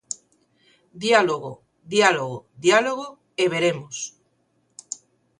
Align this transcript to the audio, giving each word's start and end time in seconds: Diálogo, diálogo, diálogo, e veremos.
Diálogo, 1.05 1.51
diálogo, 1.93 2.37
diálogo, 2.65 3.07
e 3.41 3.43
veremos. 3.53 3.95